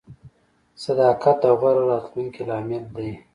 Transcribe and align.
•صداقت 0.83 1.37
د 1.43 1.45
غوره 1.59 1.83
راتلونکي 1.91 2.41
لامل 2.49 2.85
دی. 2.97 3.11